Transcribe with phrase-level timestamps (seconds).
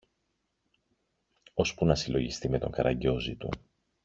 [1.53, 3.49] ώσπου να συλλογιστεί με τον καραγκιόζη του